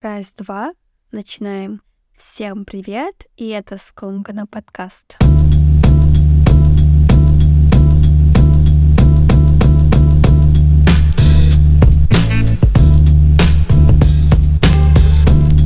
[0.00, 0.74] Раз, два,
[1.10, 1.82] начинаем.
[2.16, 5.16] Всем привет, и это Скомкана подкаст.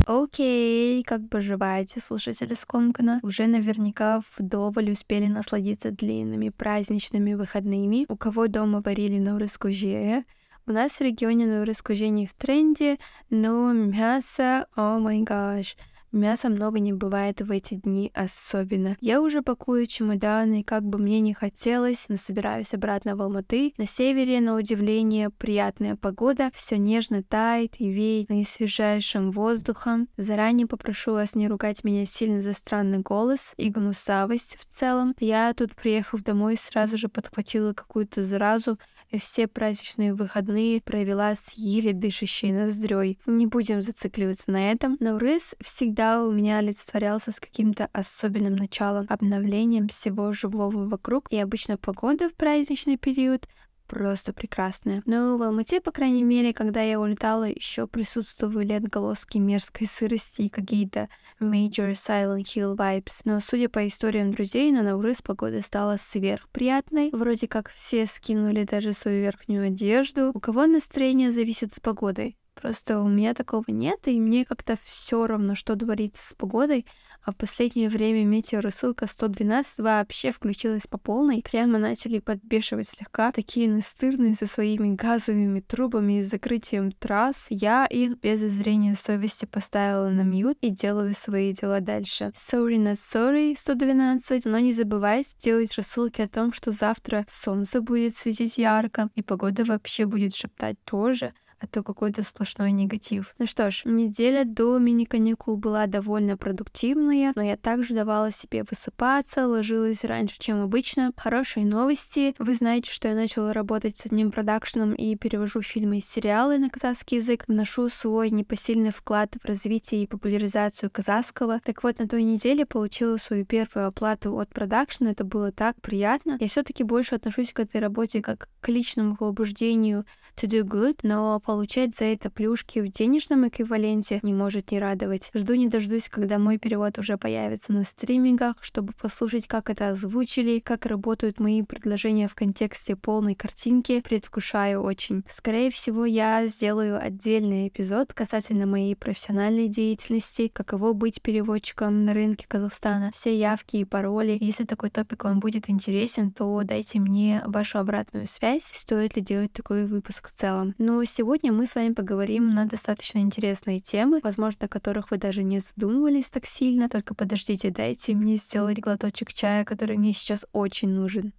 [0.07, 3.19] Окей, как поживаете, слушатели Скомкана?
[3.21, 8.07] Уже наверняка вдоволь успели насладиться длинными праздничными выходными.
[8.09, 10.25] У кого дома варили на кужея,
[10.65, 12.97] у нас в регионе новораскужение в тренде,
[13.29, 15.75] но мясо, о май гаш,
[16.13, 18.95] Мяса много не бывает в эти дни особенно.
[19.01, 23.73] Я уже пакую чемоданы, как бы мне не хотелось, но собираюсь обратно в Алматы.
[23.79, 30.07] На севере, на удивление, приятная погода, все нежно тает и веет наисвежайшим воздухом.
[30.15, 35.15] Заранее попрошу вас не ругать меня сильно за странный голос и гнусавость в целом.
[35.19, 38.77] Я тут, приехав домой, сразу же подхватила какую-то заразу,
[39.17, 43.19] все праздничные выходные провела с еле дышащей ноздрёй.
[43.25, 44.97] Не будем зацикливаться на этом.
[44.99, 51.37] Но рыс всегда у меня олицетворялся с каким-то особенным началом, обновлением всего живого вокруг, и
[51.37, 53.47] обычно погода в праздничный период
[53.87, 55.01] просто прекрасная.
[55.05, 60.49] Но в Алмате, по крайней мере, когда я улетала, еще присутствовали отголоски мерзкой сырости и
[60.49, 63.21] какие-то major Silent Hill vibes.
[63.25, 67.09] Но судя по историям друзей, на Наурыз погода стала сверхприятной.
[67.11, 70.31] Вроде как все скинули даже свою верхнюю одежду.
[70.33, 72.37] У кого настроение зависит с погодой?
[72.55, 76.85] Просто у меня такого нет, и мне как-то все равно, что творится с погодой.
[77.25, 81.41] А в последнее время метеорассылка 112 вообще включилась по полной.
[81.41, 83.31] Прямо начали подбешивать слегка.
[83.31, 87.45] Такие настырные со своими газовыми трубами и закрытием трасс.
[87.49, 92.33] Я их без зрения совести поставила на мьют и делаю свои дела дальше.
[92.35, 98.17] Sorry not sorry 112, но не забывайте делать рассылки о том, что завтра солнце будет
[98.17, 103.33] светить ярко, и погода вообще будет шептать тоже а то какой-то сплошной негатив.
[103.39, 109.47] Ну что ж, неделя до мини-каникул была довольно продуктивная, но я также давала себе высыпаться,
[109.47, 111.11] ложилась раньше, чем обычно.
[111.17, 112.35] Хорошие новости.
[112.39, 116.69] Вы знаете, что я начала работать с одним продакшеном и перевожу фильмы и сериалы на
[116.69, 121.59] казахский язык, вношу свой непосильный вклад в развитие и популяризацию казахского.
[121.63, 126.37] Так вот, на той неделе получила свою первую оплату от продакшена, это было так приятно.
[126.39, 130.99] Я все таки больше отношусь к этой работе как к личному побуждению to do good,
[131.03, 135.29] но получать за это плюшки в денежном эквиваленте не может не радовать.
[135.35, 140.57] Жду не дождусь, когда мой перевод уже появится на стримингах, чтобы послушать, как это озвучили,
[140.57, 144.01] как работают мои предложения в контексте полной картинки.
[144.01, 145.23] Предвкушаю очень.
[145.29, 152.47] Скорее всего, я сделаю отдельный эпизод касательно моей профессиональной деятельности, каково быть переводчиком на рынке
[152.47, 154.39] Казахстана, все явки и пароли.
[154.41, 159.53] Если такой топик вам будет интересен, то дайте мне вашу обратную связь, стоит ли делать
[159.53, 160.73] такой выпуск в целом.
[160.79, 165.17] Но сегодня Сегодня мы с вами поговорим на достаточно интересные темы, возможно, о которых вы
[165.17, 166.89] даже не задумывались так сильно.
[166.89, 171.33] Только подождите, дайте мне сделать глоточек чая, который мне сейчас очень нужен.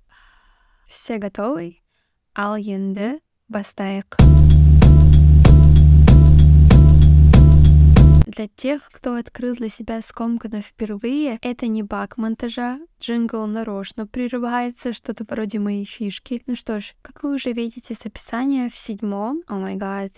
[0.88, 1.78] Все готовы?
[2.34, 4.16] Альенде бастайк.
[8.34, 14.93] Для тех, кто открыл для себя скомканно впервые, это не баг монтажа, джингл нарочно прерывается,
[14.93, 16.43] что-то вроде моей фишки.
[16.47, 20.11] Ну что ж, как вы уже видите с описания, в седьмом, о май гад,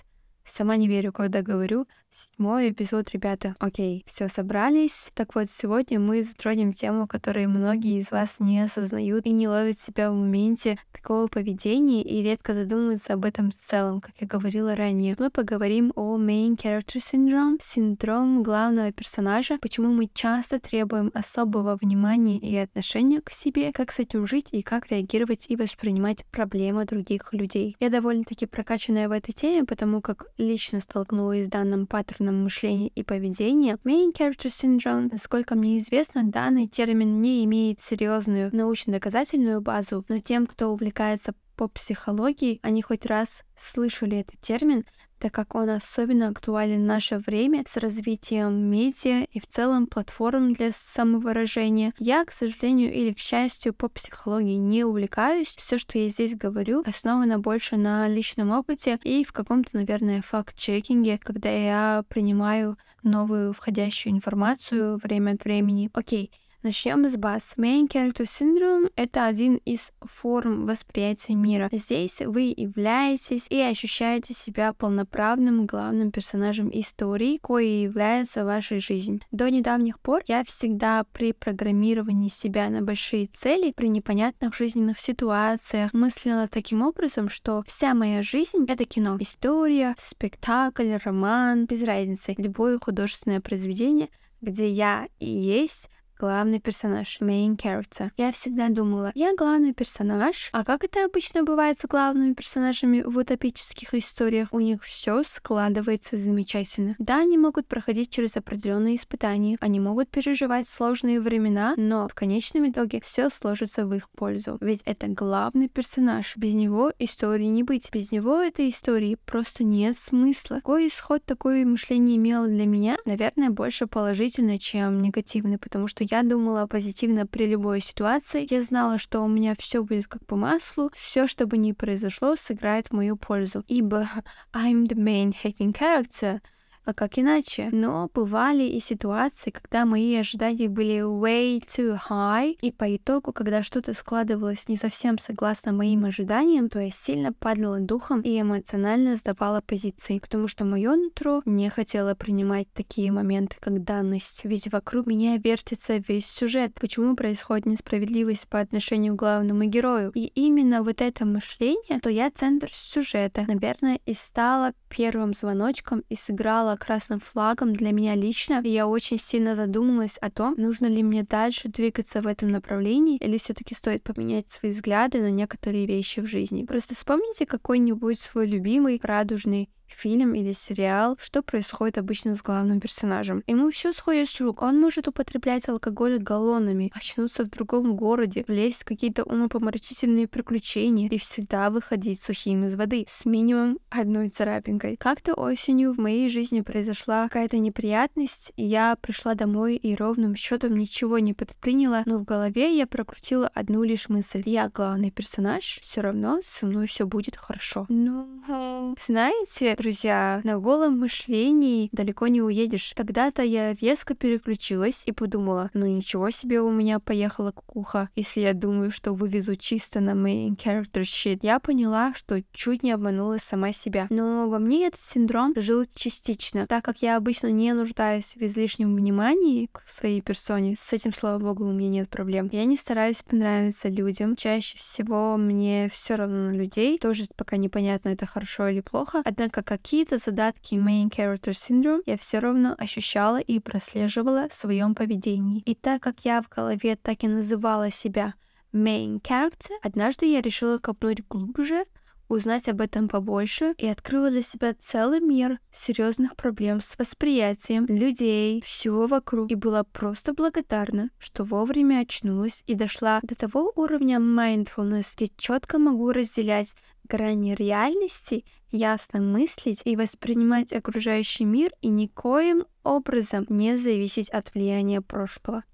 [0.47, 3.57] сама не верю, когда говорю, Седьмой эпизод, ребята.
[3.59, 5.11] Окей, все собрались.
[5.13, 9.79] Так вот, сегодня мы затронем тему, которую многие из вас не осознают и не ловят
[9.79, 14.75] себя в моменте такого поведения и редко задумываются об этом в целом, как я говорила
[14.75, 15.15] ранее.
[15.19, 22.39] Мы поговорим о Main Character Syndrome, синдром главного персонажа, почему мы часто требуем особого внимания
[22.39, 27.35] и отношения к себе, как с этим жить и как реагировать и воспринимать проблемы других
[27.35, 27.77] людей.
[27.79, 32.89] Я довольно-таки прокачанная в этой теме, потому как лично столкнулась с данным паттерном паттернам мышления
[32.89, 33.79] и поведения.
[33.85, 40.47] Main Character Syndrome, насколько мне известно, данный термин не имеет серьезную научно-доказательную базу, но тем,
[40.47, 44.85] кто увлекается по психологии, они хоть раз слышали этот термин,
[45.19, 50.53] так как он особенно актуален в наше время с развитием медиа и в целом платформ
[50.53, 51.93] для самовыражения.
[51.99, 55.49] Я, к сожалению или к счастью, по психологии не увлекаюсь.
[55.49, 61.19] Все, что я здесь говорю, основано больше на личном опыте и в каком-то, наверное, факт-чекинге,
[61.19, 65.91] когда я принимаю новую входящую информацию время от времени.
[65.93, 66.31] Окей,
[66.67, 67.55] Начнем с баз.
[67.57, 71.69] Character Syndrome— это один из форм восприятия мира.
[71.71, 79.21] Здесь вы являетесь и ощущаете себя полноправным главным персонажем истории, кое является вашей жизнью.
[79.31, 85.95] До недавних пор я всегда при программировании себя на большие цели, при непонятных жизненных ситуациях
[85.95, 89.17] мыслила таким образом, что вся моя жизнь— это кино.
[89.21, 94.09] История, спектакль, роман, без разницы, любое художественное произведение,
[94.41, 98.11] где я и есть главный персонаж, main character.
[98.17, 103.17] Я всегда думала, я главный персонаж, а как это обычно бывает с главными персонажами в
[103.19, 104.49] утопических историях?
[104.53, 106.97] У них все складывается замечательно.
[106.99, 112.71] Да, они могут проходить через определенные испытания, они могут переживать сложные времена, но в конечном
[112.71, 114.59] итоге все сложится в их пользу.
[114.61, 116.37] Ведь это главный персонаж.
[116.37, 117.91] Без него истории не быть.
[117.93, 120.57] Без него этой истории просто нет смысла.
[120.57, 122.97] Какой исход такое мышление имело для меня?
[123.05, 128.47] Наверное, больше положительный, чем негативный, потому что я думала позитивно при любой ситуации.
[128.51, 132.37] Я знала, что у меня все будет как по маслу, все, что бы ни произошло,
[132.37, 133.65] сыграет в мою пользу.
[133.69, 134.09] Ибо
[134.53, 136.41] I'm the main hacking character—
[136.87, 137.69] а как иначе?
[137.73, 143.65] Но бывали и ситуации, когда мои ожидания были way too high, и по итогу, когда
[143.65, 149.61] что-то складывалось не совсем согласно моим ожиданиям, то я сильно падала духом и эмоционально сдавала
[149.61, 155.39] позиции, потому что мое нутро не хотело принимать такие моменты как данность, ведь вокруг меня
[155.39, 160.13] вертится весь сюжет, почему происходит несправедливость по отношению к главному герою.
[160.15, 166.15] И именно вот это мышление, то я центр сюжета, наверное, и стала первым звоночком и
[166.15, 168.61] сыграла красным флагом для меня лично.
[168.65, 173.19] И я очень сильно задумалась о том, нужно ли мне дальше двигаться в этом направлении,
[173.19, 176.65] или все-таки стоит поменять свои взгляды на некоторые вещи в жизни.
[176.65, 183.43] Просто вспомните какой-нибудь свой любимый радужный фильм или сериал, что происходит обычно с главным персонажем.
[183.47, 184.63] Ему все сходит с рук.
[184.63, 191.19] Он может употреблять алкоголь галлонами, очнуться в другом городе, влезть в какие-то умопомрачительные приключения и
[191.19, 194.97] всегда выходить сухим из воды, с минимум одной царапинкой.
[194.97, 200.77] Как-то осенью в моей жизни произошла какая-то неприятность, и я пришла домой и ровным счетом
[200.77, 204.43] ничего не предприняла, но в голове я прокрутила одну лишь мысль.
[204.45, 207.87] Я главный персонаж, все равно со мной все будет хорошо.
[207.89, 212.93] Ну, знаете, друзья, на голом мышлении далеко не уедешь.
[212.97, 218.55] Тогда-то я резко переключилась и подумала, ну ничего себе у меня поехала кукуха, если я
[218.55, 221.41] думаю, что вывезу чисто на main character shit.
[221.43, 224.07] Я поняла, что чуть не обманула сама себя.
[224.11, 228.95] Но во мне этот синдром жил частично, так как я обычно не нуждаюсь в излишнем
[228.95, 230.77] внимании к своей персоне.
[230.79, 232.49] С этим, слава богу, у меня нет проблем.
[232.51, 234.37] Я не стараюсь понравиться людям.
[234.37, 236.99] Чаще всего мне все равно на людей.
[236.99, 239.21] Тоже пока непонятно, это хорошо или плохо.
[239.25, 245.61] Однако какие-то задатки main character syndrome я все равно ощущала и прослеживала в своем поведении.
[245.61, 248.35] И так как я в голове так и называла себя
[248.73, 251.85] main character, однажды я решила копнуть глубже,
[252.29, 258.63] узнать об этом побольше и открыла для себя целый мир серьезных проблем с восприятием людей,
[258.63, 265.13] всего вокруг, и была просто благодарна, что вовремя очнулась и дошла до того уровня mindfulness,
[265.17, 266.75] где четко могу разделять
[267.09, 275.01] грани реальности, ясно мыслить и воспринимать окружающий мир и никоим образом не зависеть от влияния
[275.01, 275.65] прошлого.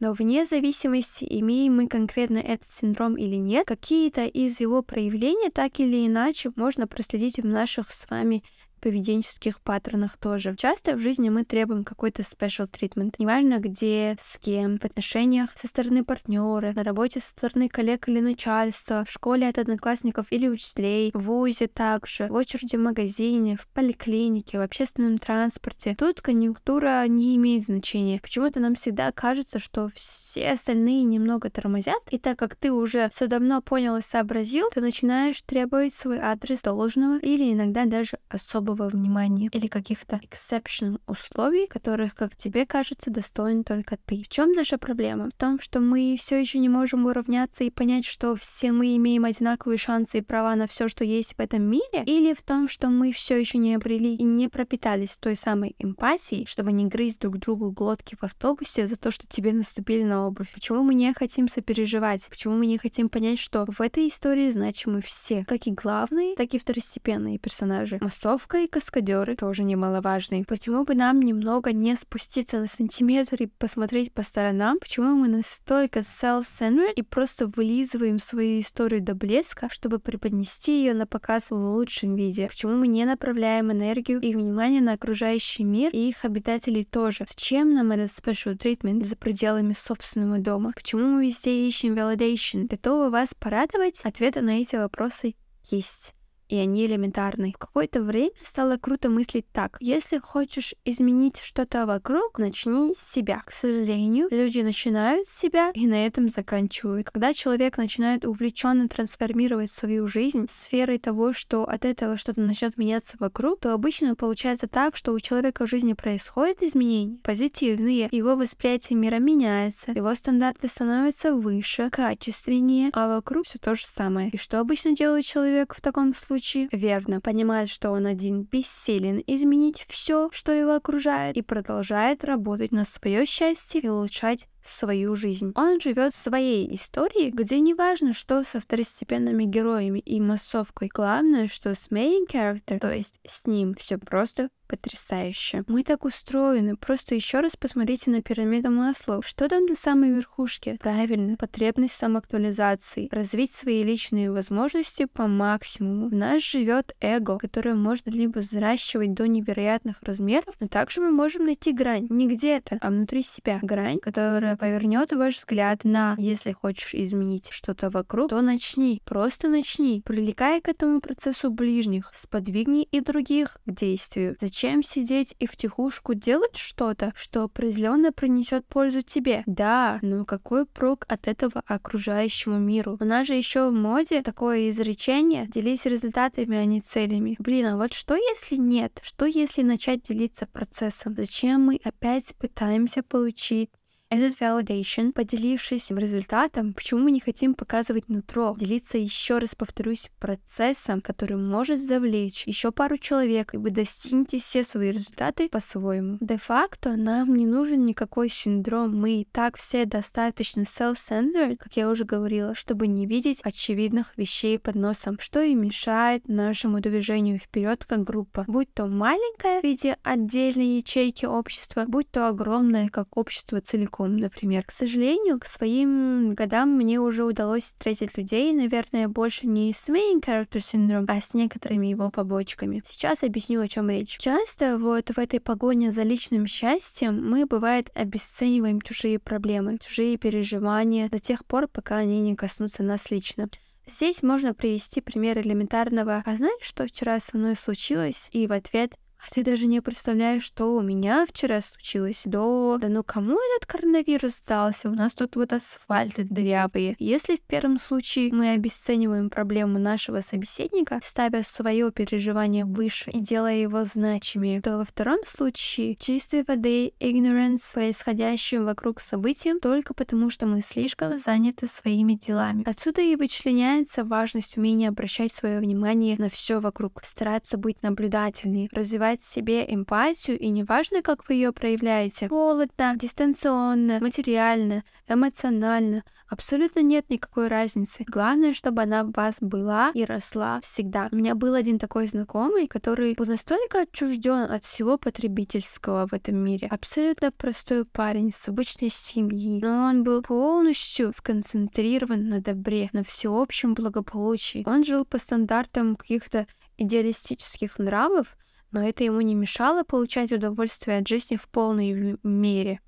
[0.00, 5.80] Но вне зависимости, имеем мы конкретно этот синдром или нет, какие-то из его проявлений так
[5.80, 8.44] или иначе можно проследить в наших с вами
[8.78, 10.54] поведенческих паттернах тоже.
[10.56, 13.14] Часто в жизни мы требуем какой-то special treatment.
[13.18, 18.20] Неважно где, с кем, в отношениях со стороны партнера, на работе со стороны коллег или
[18.20, 23.66] начальства, в школе от одноклассников или учителей, в ВУЗе также, в очереди в магазине, в
[23.68, 25.94] поликлинике, в общественном транспорте.
[25.98, 28.20] Тут конъюнктура не имеет значения.
[28.20, 33.26] Почему-то нам всегда кажется, что все остальные немного тормозят, и так как ты уже все
[33.26, 38.88] давно понял и сообразил, ты начинаешь требовать свой адрес должного или иногда даже особо особого
[38.88, 44.22] внимания или каких-то exception условий, которых, как тебе кажется, достоин только ты.
[44.22, 45.28] В чем наша проблема?
[45.30, 49.24] В том, что мы все еще не можем уравняться и понять, что все мы имеем
[49.24, 52.88] одинаковые шансы и права на все, что есть в этом мире, или в том, что
[52.88, 57.38] мы все еще не обрели и не пропитались той самой эмпатией, чтобы не грызть друг
[57.38, 60.52] другу глотки в автобусе за то, что тебе наступили на обувь.
[60.52, 62.26] Почему мы не хотим сопереживать?
[62.28, 66.52] Почему мы не хотим понять, что в этой истории значимы все, как и главные, так
[66.54, 67.98] и второстепенные персонажи.
[68.00, 70.44] Массовка и каскадеры, тоже немаловажные.
[70.44, 74.78] Почему бы нам немного не спуститься на сантиметр и посмотреть по сторонам?
[74.78, 81.06] Почему мы настолько self-centered и просто вылизываем свою историю до блеска, чтобы преподнести ее на
[81.06, 82.48] показ в лучшем виде?
[82.48, 87.26] Почему мы не направляем энергию и внимание на окружающий мир и их обитателей тоже?
[87.28, 90.72] Зачем нам этот special treatment за пределами собственного дома?
[90.74, 92.66] Почему мы везде ищем validation?
[92.66, 94.00] Готовы вас порадовать?
[94.04, 95.34] Ответы на эти вопросы
[95.70, 96.14] есть
[96.48, 97.52] и они элементарны.
[97.54, 99.76] В какое-то время стало круто мыслить так.
[99.80, 103.42] Если хочешь изменить что-то вокруг, начни с себя.
[103.46, 107.10] К сожалению, люди начинают с себя и на этом заканчивают.
[107.10, 113.16] Когда человек начинает увлеченно трансформировать свою жизнь сферой того, что от этого что-то начнет меняться
[113.20, 118.98] вокруг, то обычно получается так, что у человека в жизни происходят изменения позитивные, его восприятие
[118.98, 124.30] мира меняется, его стандарты становятся выше, качественнее, а вокруг все то же самое.
[124.30, 126.37] И что обычно делает человек в таком случае?
[126.38, 132.72] Случае верно понимает, что он один бессилен изменить все, что его окружает, и продолжает работать
[132.72, 135.52] на свое счастье и улучшать свою жизнь.
[135.54, 140.90] Он живет своей историей, где не важно, что со второстепенными героями и массовкой.
[140.92, 145.64] Главное, что с main character, то есть с ним, все просто потрясающе.
[145.66, 146.76] Мы так устроены.
[146.76, 149.22] Просто еще раз посмотрите на пирамиду Маслоу.
[149.22, 150.76] Что там на самой верхушке?
[150.78, 153.08] Правильно, потребность самоактуализации.
[153.10, 156.08] Развить свои личные возможности по максимуму.
[156.08, 161.46] В нас живет эго, которое можно либо взращивать до невероятных размеров, но также мы можем
[161.46, 162.06] найти грань.
[162.10, 163.58] Не где-то, а внутри себя.
[163.62, 170.02] Грань, которая повернет ваш взгляд на «если хочешь изменить что-то вокруг, то начни, просто начни,
[170.04, 174.36] привлекай к этому процессу ближних, сподвигни и других к действию.
[174.40, 179.42] Зачем сидеть и втихушку делать что-то, что определенно принесет пользу тебе?
[179.46, 182.96] Да, но какой прок от этого окружающему миру?
[183.00, 187.36] У нас же еще в моде такое изречение «делись результатами, а не целями».
[187.38, 189.00] Блин, а вот что если нет?
[189.02, 191.14] Что если начать делиться процессом?
[191.16, 193.70] Зачем мы опять пытаемся получить
[194.10, 201.00] этот validation, поделившись результатом, почему мы не хотим показывать нутро, делиться еще раз, повторюсь, процессом,
[201.00, 206.16] который может завлечь еще пару человек, и вы достигнете все свои результаты по-своему.
[206.20, 212.04] Де-факто нам не нужен никакой синдром, мы и так все достаточно self-centered, как я уже
[212.04, 218.04] говорила, чтобы не видеть очевидных вещей под носом, что и мешает нашему движению вперед как
[218.04, 223.97] группа, будь то маленькая в виде отдельной ячейки общества, будь то огромное как общество целиком
[223.98, 224.64] языком, например.
[224.64, 230.20] К сожалению, к своим годам мне уже удалось встретить людей, наверное, больше не с main
[230.20, 232.82] character syndrome, а с некоторыми его побочками.
[232.84, 234.18] Сейчас объясню, о чем речь.
[234.18, 241.08] Часто вот в этой погоне за личным счастьем мы, бывает, обесцениваем чужие проблемы, чужие переживания
[241.08, 243.48] до тех пор, пока они не коснутся нас лично.
[243.86, 248.92] Здесь можно привести пример элементарного «А знаешь, что вчера со мной случилось?» и в ответ
[249.18, 252.22] а ты даже не представляешь, что у меня вчера случилось.
[252.24, 252.78] До...
[252.80, 254.88] Да ну кому этот коронавирус дался?
[254.88, 256.96] У нас тут вот асфальты дрябые.
[256.98, 263.56] Если в первом случае мы обесцениваем проблему нашего собеседника, ставя свое переживание выше и делая
[263.56, 270.46] его значимее, то во втором случае чистой воды ignorance происходящим вокруг событиям только потому, что
[270.46, 272.62] мы слишком заняты своими делами.
[272.66, 279.07] Отсюда и вычленяется важность умения обращать свое внимание на все вокруг, стараться быть наблюдательнее, развивать
[279.08, 286.80] развивать в себе эмпатию, и неважно, как вы ее проявляете, холодно, дистанционно, материально, эмоционально, абсолютно
[286.80, 288.04] нет никакой разницы.
[288.06, 291.08] Главное, чтобы она в вас была и росла всегда.
[291.12, 296.36] У меня был один такой знакомый, который был настолько отчужден от всего потребительского в этом
[296.36, 296.68] мире.
[296.70, 303.74] Абсолютно простой парень с обычной семьи, но он был полностью сконцентрирован на добре, на всеобщем
[303.74, 304.64] благополучии.
[304.66, 306.46] Он жил по стандартам каких-то
[306.76, 308.36] идеалистических нравов,
[308.70, 312.80] но это ему не мешало получать удовольствие от жизни в полной мере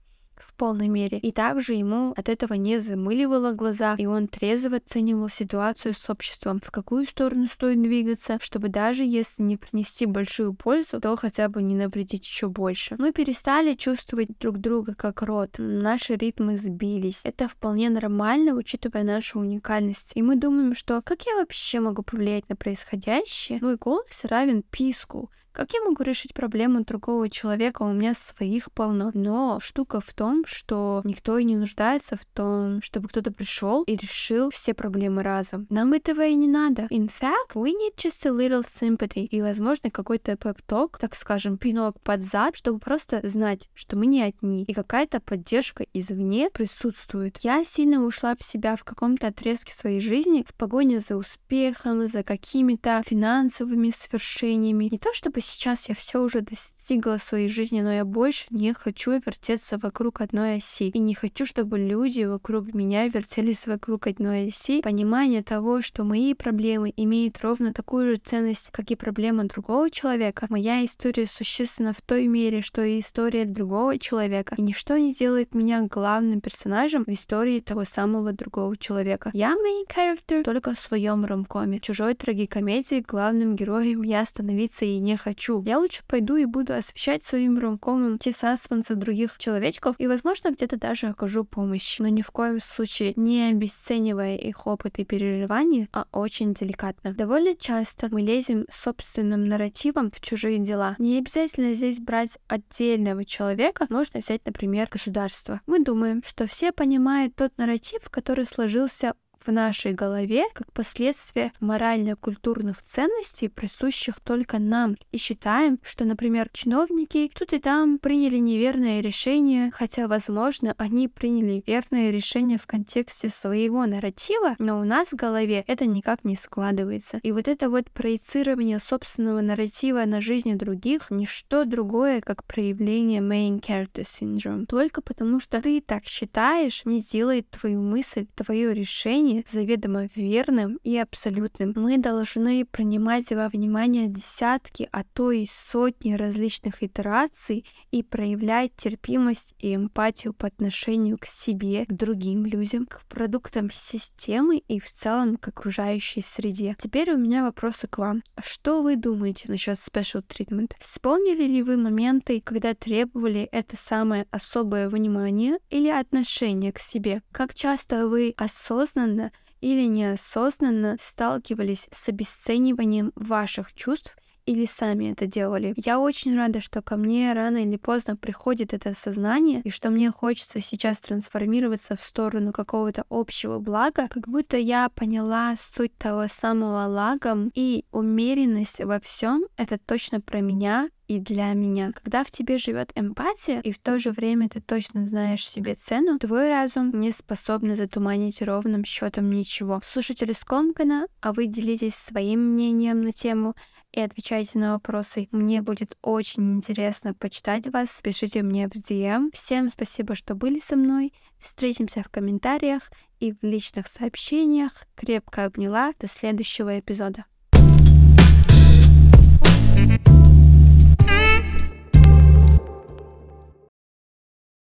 [0.61, 1.17] полной мере.
[1.17, 6.61] И также ему от этого не замыливало глаза, и он трезво оценивал ситуацию с обществом,
[6.63, 11.63] в какую сторону стоит двигаться, чтобы даже если не принести большую пользу, то хотя бы
[11.63, 12.97] не навредить еще больше.
[12.99, 17.23] Мы перестали чувствовать друг друга как род, наши ритмы сбились.
[17.25, 20.13] Это вполне нормально, учитывая нашу уникальность.
[20.15, 23.61] И мы думаем, что как я вообще могу повлиять на происходящее?
[23.63, 25.31] Мой голос равен писку.
[25.53, 27.83] Как я могу решить проблему другого человека?
[27.83, 29.11] У меня своих полно.
[29.15, 33.97] Но штука в том, что никто и не нуждается в том, чтобы кто-то пришел и
[33.97, 35.67] решил все проблемы разом.
[35.71, 36.83] Нам этого и не надо.
[36.91, 39.25] In fact, we need just a little sympathy.
[39.25, 44.23] И, возможно, какой-то пеп-ток, так скажем, пинок под зад, чтобы просто знать, что мы не
[44.23, 44.65] одни.
[44.65, 47.39] И какая-то поддержка извне присутствует.
[47.41, 52.23] Я сильно ушла в себя в каком-то отрезке своей жизни в погоне за успехом, за
[52.23, 54.89] какими-то финансовыми свершениями.
[54.91, 56.80] Не то чтобы бы сейчас я все уже достигла
[57.19, 60.89] своей жизни, но я больше не хочу вертеться вокруг одной оси.
[60.89, 64.81] И не хочу, чтобы люди вокруг меня вертелись вокруг одной оси.
[64.83, 70.47] Понимание того, что мои проблемы имеют ровно такую же ценность, как и проблема другого человека.
[70.49, 74.55] Моя история существенна в той мере, что и история другого человека.
[74.57, 79.31] И ничто не делает меня главным персонажем в истории того самого другого человека.
[79.33, 81.79] Я main character только в своем ромкоме.
[81.79, 85.63] В чужой трагикомедии главным героем я становиться и не хочу.
[85.63, 90.77] Я лучше пойду и буду освещать своим ромкомом те саспенсы других человечков и, возможно, где-то
[90.77, 91.99] даже окажу помощь.
[91.99, 97.15] Но ни в коем случае не обесценивая их опыт и переживания, а очень деликатно.
[97.15, 100.97] Довольно часто мы лезем собственным нарративом в чужие дела.
[100.99, 105.61] Не обязательно здесь брать отдельного человека, можно взять, например, государство.
[105.67, 112.83] Мы думаем, что все понимают тот нарратив, который сложился в нашей голове как последствие морально-культурных
[112.83, 114.97] ценностей, присущих только нам.
[115.13, 121.63] И считаем, что, например, чиновники тут и там приняли неверное решение, хотя, возможно, они приняли
[121.67, 127.19] верное решение в контексте своего нарратива, но у нас в голове это никак не складывается.
[127.23, 133.61] И вот это вот проецирование собственного нарратива на жизни других— ничто другое, как проявление main
[133.61, 134.67] character syndrome.
[134.67, 140.79] Только потому, что ты так считаешь, не делает твою мысль, твое решение мнение заведомо верным
[140.83, 141.73] и абсолютным.
[141.77, 149.55] Мы должны принимать во внимание десятки, а то и сотни различных итераций и проявлять терпимость
[149.59, 155.37] и эмпатию по отношению к себе, к другим людям, к продуктам системы и в целом
[155.37, 156.77] к окружающей среде.
[156.79, 158.23] Теперь у меня вопросы к вам.
[158.43, 160.73] Что вы думаете насчет special treatment?
[160.81, 167.23] Вспомнили ли вы моменты, когда требовали это самое особое внимание или отношение к себе?
[167.31, 169.20] Как часто вы осознанно
[169.61, 174.17] или неосознанно сталкивались с обесцениванием ваших чувств
[174.51, 175.75] или сами это делали.
[175.77, 180.11] Я очень рада, что ко мне рано или поздно приходит это осознание, и что мне
[180.11, 186.87] хочется сейчас трансформироваться в сторону какого-то общего блага, как будто я поняла суть того самого
[186.87, 191.91] лагом и умеренность во всем это точно про меня, и для меня.
[191.93, 196.21] Когда в тебе живет эмпатия, и в то же время ты точно знаешь себе цену,
[196.21, 199.81] твой разум не способен затуманить ровным счетом ничего.
[199.83, 203.57] Слушатели скомкана, а вы делитесь своим мнением на тему
[203.93, 205.29] и отвечайте на вопросы.
[205.33, 208.01] Мне будет очень интересно почитать вас.
[208.03, 209.31] Пишите мне в DM.
[209.35, 211.13] Всем спасибо, что были со мной.
[211.39, 214.73] Встретимся в комментариях и в личных сообщениях.
[214.95, 215.93] Крепко обняла.
[215.99, 217.25] До следующего эпизода.